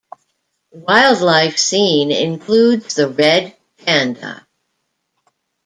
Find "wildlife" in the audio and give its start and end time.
0.73-1.59